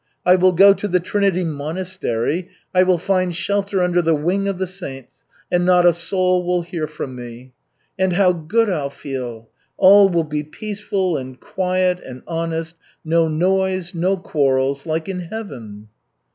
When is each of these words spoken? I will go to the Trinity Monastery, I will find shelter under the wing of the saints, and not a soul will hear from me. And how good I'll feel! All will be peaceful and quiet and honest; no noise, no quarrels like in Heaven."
I 0.25 0.35
will 0.35 0.53
go 0.53 0.73
to 0.73 0.87
the 0.87 0.99
Trinity 0.99 1.43
Monastery, 1.43 2.49
I 2.73 2.81
will 2.81 2.97
find 2.97 3.35
shelter 3.35 3.83
under 3.83 4.01
the 4.01 4.15
wing 4.15 4.47
of 4.47 4.57
the 4.57 4.65
saints, 4.65 5.23
and 5.51 5.63
not 5.63 5.85
a 5.85 5.93
soul 5.93 6.43
will 6.43 6.63
hear 6.63 6.87
from 6.87 7.13
me. 7.15 7.51
And 7.99 8.13
how 8.13 8.33
good 8.33 8.67
I'll 8.67 8.89
feel! 8.89 9.49
All 9.77 10.09
will 10.09 10.23
be 10.23 10.41
peaceful 10.41 11.17
and 11.17 11.39
quiet 11.39 11.99
and 11.99 12.23
honest; 12.27 12.73
no 13.05 13.27
noise, 13.27 13.93
no 13.93 14.17
quarrels 14.17 14.87
like 14.87 15.07
in 15.07 15.19
Heaven." 15.19 15.87